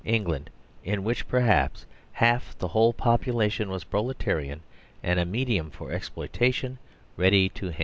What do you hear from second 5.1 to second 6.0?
a medium for